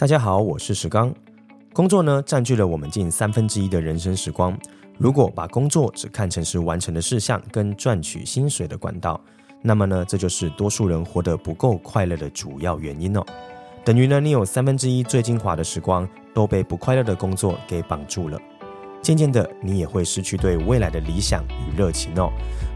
[0.00, 1.14] 大家好，我是石刚。
[1.74, 4.58] 工作呢，占据了我们近三分之一的人生时光。
[4.96, 9.20] 如果把工作只看成是完成的事项跟赚取薪水的管道，
[9.60, 13.22] 那么呢，这就是多数人活得不够快乐的主要原因哦。
[13.84, 18.38] 等于呢，你有三分之一最精华的时光都被不快乐的工作给绑住了。
[19.02, 22.30] 渐渐的，你也会失去对未来的理想与热情哦。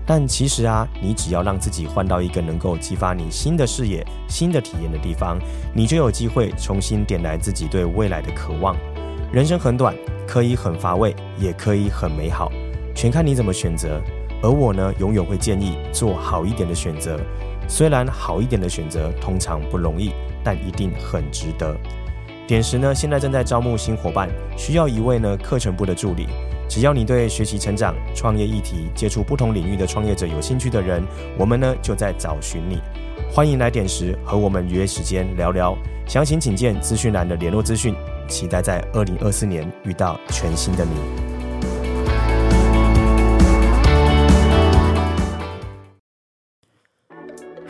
[0.06, 5.38] 但其实啊，你只要让自己换到一个能够激发你新的视野、新的体验的地方，
[5.74, 8.76] 你就有机会重新点燃自己对未来的渴望。
[9.32, 9.94] 人生很短，
[10.26, 12.50] 可以很乏味，也可以很美好，
[12.94, 14.00] 全看你怎么选择。
[14.42, 17.18] 而我呢，永远会建议做好一点的选择。
[17.66, 20.12] 虽然好一点的选择通常不容易，
[20.42, 21.74] 但一定很值得。
[22.46, 26.26] 点石呢，现在正在招募新伙伴，需要一位呢课程部的助理。
[26.68, 31.02] 只要你对学习成长、创业议题、接触不同领域的创业者有兴趣的人，
[31.38, 32.82] 我们呢就在找寻你。
[33.30, 35.74] 欢迎来点石，和我们约时间聊聊。
[36.06, 37.94] 详情请见资讯栏的联络资讯。
[38.28, 40.90] 期待在二零二四年遇到全新的你。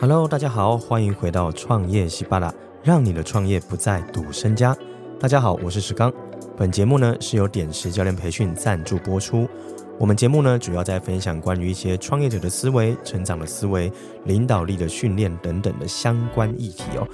[0.01, 2.53] Hello，大家好，欢迎回到创业西巴拉，
[2.85, 4.77] 让你的创业不再赌身家。
[5.19, 6.13] 大家好，我是石刚。
[6.55, 9.49] 本节目呢是由点石教练培训赞助播出。
[9.97, 13.91] 我们节目呢主要在分享关于一些创业者的思维、成长的思维、
[14.25, 17.07] 领导力的训练等等的相关议题哦。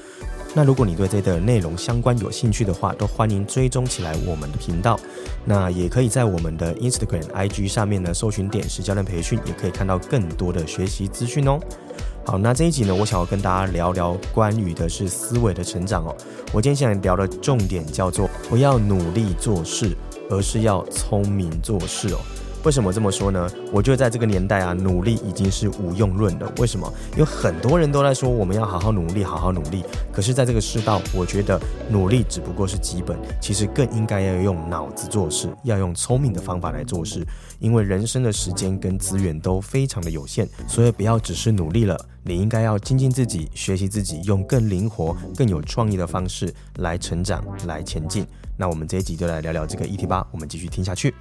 [0.53, 4.99] 那如果你对这个内容相关有兴趣的话，都欢迎追踪起来我们的频道。
[5.45, 11.57] 那也可以在我们的 Instagram、IG 上面呢搜寻点石教练培训，也可以看到更多的学习资讯哦。
[12.23, 16.15] 好，那这一集呢，我想要跟大家聊聊关于的是思维的成长哦。
[16.53, 19.97] 我今天想聊的重点叫做不要努力做事，
[20.29, 22.19] 而是要聪明做事哦。
[22.63, 23.49] 为什么这么说呢？
[23.71, 26.51] 我觉得在这个年代啊，努力已经是无用论了。
[26.59, 26.91] 为什么？
[27.17, 29.83] 有很多人都在说我们要好好努力，好好努力。
[30.11, 31.59] 可是，在这个世道，我觉得
[31.89, 37.25] 努力只不过是基本，其实更应该要用脑子做事，要用聪明的方法来做事。
[37.57, 48.23] 因为人生的时间跟资源都非常的有限，所以不要只是努力了，你应该要精进自己，学习自己，用更灵活、更有创意的方式来成长、来前进。
[48.55, 50.27] 那我们这一集就来聊聊这个议题吧。
[50.31, 51.11] 我们继续听下去。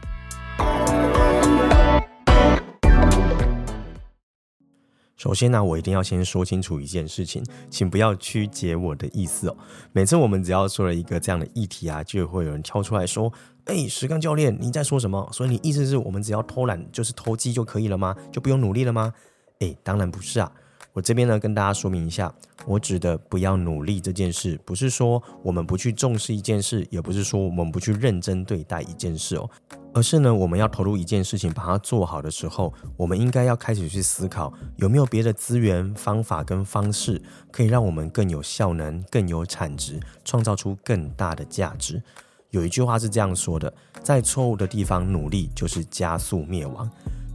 [5.16, 9.56] 首先呢，我一定要先说清楚一件事情，请不要曲解我的意思哦。
[9.92, 13.30] 每次我们只要说了一个这样的议题啊，就会有人跳出来说
[13.66, 15.28] ：“哎，石刚教练，你在说什么？
[15.30, 18.16] 所以你意思是我们只要偷懒就是偷鸡就可以了吗？
[18.32, 19.12] 就不用努力了吗？”
[19.60, 20.50] 哎，当然不是啊。
[20.92, 22.34] 我这边呢，跟大家说明一下，
[22.66, 29.48] 我指的不要努力这件事，不是说我们不去重视一件事，也不是说我们不去认真对待一件事哦。
[29.92, 37.20] 而是呢，我们要投入一件事情，把它做好的时候，我们应该要开始去思考，有没有别的资源、方法跟方式，
[37.52, 42.02] 可以让我们更有效能、更有产值，创造出更大的价值。
[42.50, 43.72] 有一句话是这样说的：
[44.02, 46.90] 在错误的地方努力，就是加速灭亡。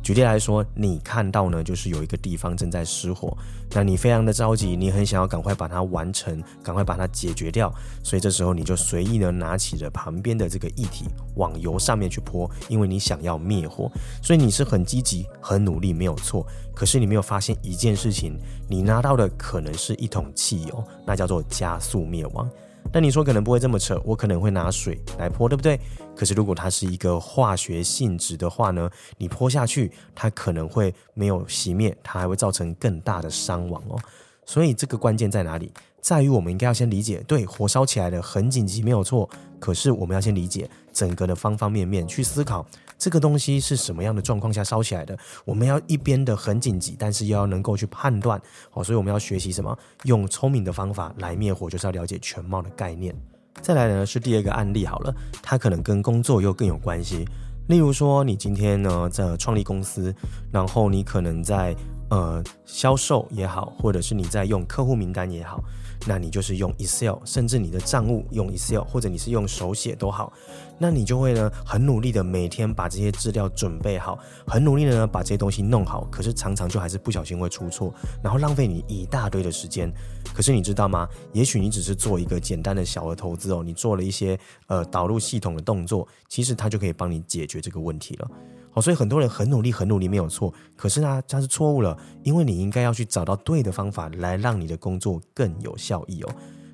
[0.05, 3.35] 举例来说，你看到呢，就是有一个地方正在失火，
[3.71, 7.73] 那你非常的着急，你很想要赶快把它完成，赶快把它解决掉，
[8.03, 11.05] 所以这时候你就随意的拿起了旁边的这个液体
[11.37, 16.45] 往油上面去泼，因为你想要灭火，所以你是很积极、很努力，没有错。
[16.75, 18.37] 可是你没有发现一件事情，
[18.69, 22.47] 你拿到的可能是一桶汽油，那叫做加速灭亡。
[22.91, 25.79] 但你说可能不会这么扯，我可能会拿水来泼，对不对？
[26.15, 33.99] 可是如果它是一个化学性质的话呢，你泼下去，它可能会没有熄灭，它还会造成更大的伤亡哦。
[34.45, 35.71] 所以这个关键在哪里？
[35.99, 39.27] 在于我们应该要先理解，对，火烧起来了，很紧急，没有错。
[39.59, 42.63] 可是我们要先理解整个的方方面面，去思考。
[42.97, 45.17] 这个东西是什么样的状况下烧起来的？
[45.43, 48.39] 我们要一边的很紧急，但是又要能够去判断。
[48.69, 49.75] 好，所以我们要学习什么？
[50.03, 53.15] 用聪明的方法来灭火，就是要了解全貌的概念。
[53.61, 57.27] 再来呢是第二个案例好了，它可能跟工作又更有关系。
[57.67, 60.13] 例如说，你今天呢在创立公司，
[60.51, 61.75] 然后你可能在
[62.09, 65.63] 呃销售也好，或者是你在用客户名单也好。
[66.07, 70.31] 那你就是用 Excel，甚至你的账务用 Excel，或者你是用手写都好，
[70.77, 77.91] 那你就会呢很努力的每天把这些资料准备好，很努力的呢把这些东西弄好，可是常常就还是不小心会出错，
[78.21, 79.91] 然后浪费你一大堆的时间。
[80.33, 81.07] 可是你知道吗？
[81.33, 84.37] 也许你只是做一个简单的小额投资哦，你做了一些
[84.67, 88.29] 呃导入系统的动作，其实它就可以帮你解决这个问题了。
[88.75, 96.29] 哦，所以很多人很努力，很努力没有错，可是呢，它是错误了，因为你应该要去找到对的方法来让你的工作更有效益哦。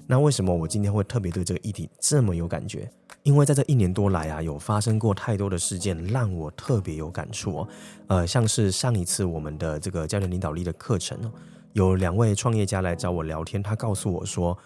[0.07, 2.91] 那为什么我今天会特别对这个议题这么有感觉？
[3.23, 7.67] 因为在这一年多来啊，有发生过太多的事件让我特别有感触哦。
[8.07, 11.31] 呃，像是上一次我们的这个教练领导力的课程哦，
[11.73, 14.57] 有两位创业家来找我聊天，他告诉我说。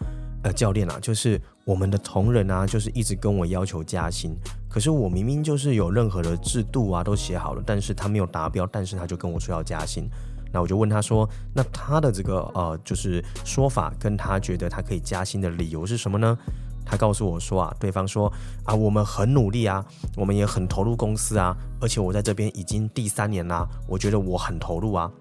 [0.46, 4.38] 呃，教练啊，就是我们的同仁啊，就是一直跟我要求加薪，
[4.70, 10.08] 可是我明明就是有任何的制度啊都写好了，但是他没有达标，但是他就跟我说要加薪。
[10.54, 16.38] 那我就问他说，那他的这个呃，就是说法跟他觉得他可以加薪的理由是什么呢？
[16.86, 18.32] 他告诉我说啊，对方说
[18.66, 19.84] 啊，我们很努力啊，
[20.16, 25.12] 我们也很投入公司啊，而且我在这边已经第三年啦，我觉得我很投入啊。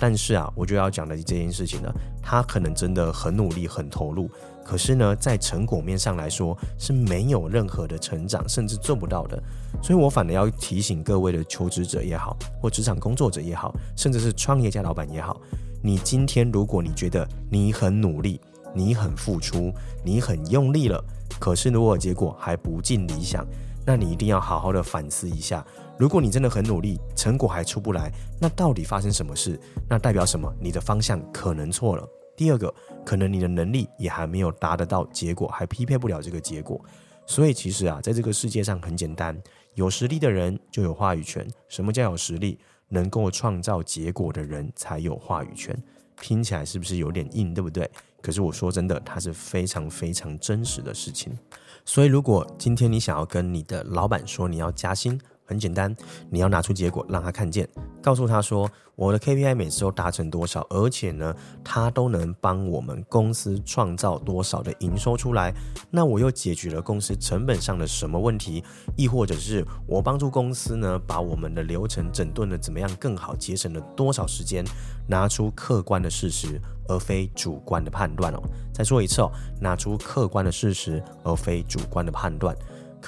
[0.00, 1.92] 但是啊，我就要讲的这件事情呢，
[2.22, 4.30] 他可能真的很努力、很投入，
[4.64, 9.42] 可是呢，在成果面上来说是没有任何的成长，甚至做不到的。
[9.82, 15.40] 所以我反而要提醒各位的求职者也好，或职场工作者也好，甚至是创业家老板也好，
[15.82, 18.40] 你今天如果你觉得你很努力，
[18.74, 19.72] 你很付出，
[20.04, 21.02] 你很用力了，
[21.38, 23.46] 可是如果结果还不尽理想，
[23.86, 25.64] 那你一定要好好的反思一下。
[25.98, 29.58] 如果你真的很努力，成果还出不来，那到底发生什么事？
[29.88, 30.54] 那代表什么？
[30.60, 32.08] 你的方向可能错了。
[32.36, 32.72] 第二个，
[33.04, 36.80] 可能你的能力也还没有达得到结果，还匹配不了这个结果。
[37.26, 39.36] 所以其实啊，在这个世界上很简单，
[39.74, 41.44] 有实力的人就有话语权。
[41.68, 42.60] 什么叫有实力？
[42.90, 45.76] 能够创造结果的人才有话语权。
[46.20, 47.90] 听起来是不是有点硬，对不对？
[48.22, 51.36] 可是我说真的，它是非常非常真实的事情。
[51.84, 55.96] 所以，如果今天你想要跟你的老板说你要加薪，很简单，
[56.28, 57.66] 你要拿出结果让他看见，
[58.02, 61.34] 告诉他说我的 KPI 每次都达成多少，而且呢，
[61.64, 65.54] 他都能帮我们公司创造多少的营收出来。
[65.90, 68.62] 那我又解决了公司成本上的什么问题？
[68.94, 74.62] 亦或者是我帮助公司呢，把我们的流程整顿的怎么样更好，节省了多少时间？
[75.06, 78.42] 拿出客观的事实，而非主观的判断哦。
[78.74, 82.54] 再说一次哦，拿出客观的事实，而非主观的判断。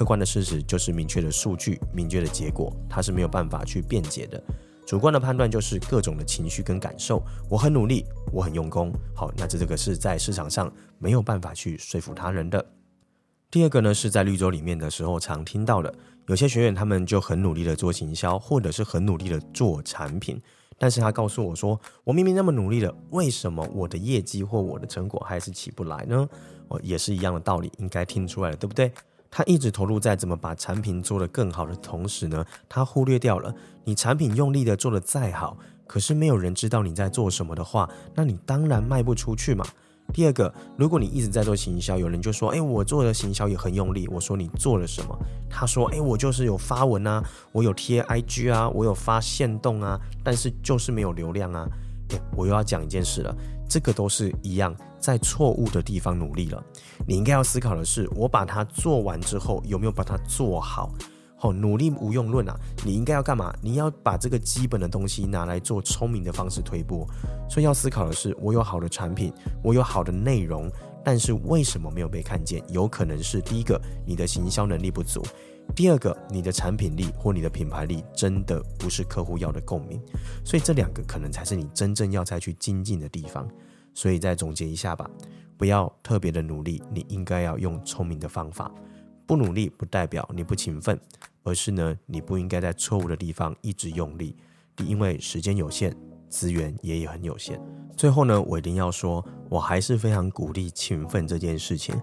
[0.01, 4.43] 客观的事实就是明确的数据、明确的结果，它是没有办法去辩解的。
[4.87, 7.23] 主观的判断就是各种的情绪跟感受。
[7.51, 12.65] 我很努力，我很用功，好，那这这个是在市场上没有办法去说服他人的。
[13.51, 15.95] 第二个呢，是在绿洲里面的时候常听到的，
[16.29, 20.41] 有些学员他们就很努力的做行销，或者是很努力的做产品，
[20.79, 26.27] 但是他告诉我说，我明明那么努力了，为什么我的业绩或我的成果还是起不来呢？
[26.69, 28.91] 哦，也是一样的道理，应该听出来了，对不对？
[29.31, 33.55] 他一直投入在怎么把产品做得更好的同时呢，他忽略掉了
[33.85, 35.57] 你产品用力的做得再好，
[35.87, 39.65] 可是没有人知道你在做什么的话，那你当然卖不出去嘛。
[40.13, 44.09] 第二个，如果你一直在做行销，有人就说，哎，我做的行销也很用力。
[44.09, 45.17] 我说你做了什么？
[45.49, 47.23] 他说，哎，我就是有发文啊，
[47.53, 51.65] 我有贴 IG 啊，我有发限动啊，但是就是没有流量啊。
[52.09, 53.33] 哎，我又要讲一件事了，
[53.71, 54.77] 这个都是一样。
[54.99, 56.63] 在错误的地方努力了，
[57.09, 60.93] 你应该要思考的是，我把它做完之后有没有把它做好？
[61.39, 62.55] 好，努力无用论啊！
[62.85, 63.51] 你应该要干嘛？
[63.63, 67.09] 你要把这个基本的东西拿来做聪明的方式推波。
[67.49, 69.33] 所以要思考的是，我有好的产品，
[69.65, 70.71] 我有好的内容，
[71.03, 72.63] 但是为什么没有被看见？
[72.69, 75.23] 有可能是第一个，你的行销能力不足；
[75.75, 80.01] 第二个，你的产品力或你的品牌力真的不是客户要的共鸣。
[80.45, 83.49] 所以这两个可能才是你真正要再去精进的地方。
[83.95, 85.09] 所以再总结一下吧，
[85.57, 88.71] 不要特别的努力，你应该要用聪明的方法。
[89.27, 90.99] 不努力不代表你不勤奋，
[91.43, 94.37] 而是呢，你不应该在错误的地方一直用力。
[94.87, 95.95] 因为时间有限，
[96.29, 97.61] 资源也很有限。
[97.97, 102.01] 最后呢，我一定要说，我还是非常鼓励勤奋这件事情。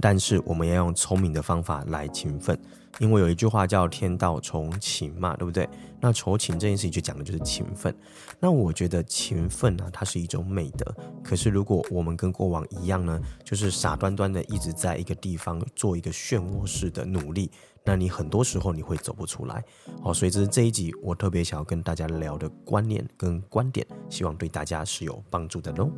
[0.00, 2.58] 但是我们要用聪明的方法来勤奋，
[2.98, 5.68] 因为有一句话叫“天道酬勤”嘛，对不对？
[6.00, 7.92] 那酬勤这件事情就讲的就是勤奋。
[8.38, 10.94] 那我觉得勤奋呢，它是一种美德。
[11.24, 17.50] 可是如果我们跟过往一样呢，就是傻端端的一直在一个地方做一个漩涡式的努力，
[17.84, 19.64] 那你很多时候你会走不出来。
[20.00, 25.90] 好，所以这是这一集我特别想要跟大家聊的观念跟观点，希望对大家是有帮助的喽。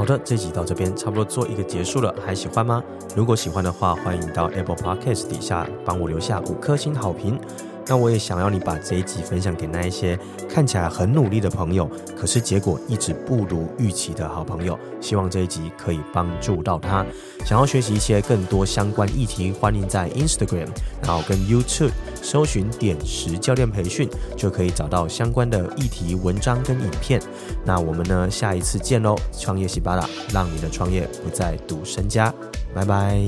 [0.00, 2.82] 好的，这集到这边差不多做一个结束了，还喜欢吗？
[3.14, 7.38] 如果喜欢的话，欢迎到 Apple Podcast 底下帮我留下五颗星好评。
[7.90, 10.16] 那我也想要你把这一集分享给那一些
[10.48, 14.78] 看起来很努力的朋友，可是结果一直不如预期的好朋友。
[15.00, 17.04] 希望这一集可以帮助到他。
[17.44, 20.68] 想要学习一些更多相关议题，欢迎在 Instagram，
[21.02, 21.90] 然后跟 YouTube
[22.22, 27.20] 搜寻点石教练培训，就可以找到相关的议题文章跟影片。
[27.64, 29.16] 那我们呢，下一次见喽！
[29.36, 32.32] 创业喜巴拉，让你的创业不再赌身家。
[32.72, 33.18] 拜拜。